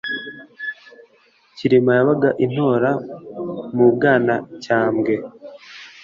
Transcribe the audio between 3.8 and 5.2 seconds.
Bwanacyambwe;